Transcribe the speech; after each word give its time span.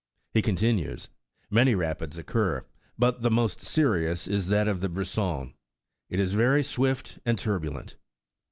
He 0.33 0.41
continues: 0.41 1.09
"Many 1.51 1.75
rapids 1.75 2.17
occur, 2.17 2.65
but 2.97 3.21
the 3.21 3.29
most 3.29 3.61
serious 3.61 4.25
is 4.27 4.47
that 4.47 4.67
of 4.67 4.79
Brisson. 4.95 5.53
It 6.09 6.19
is 6.19 6.33
very 6.33 6.63
swift 6.63 7.19
and 7.23 7.37
turbulent. 7.37 7.97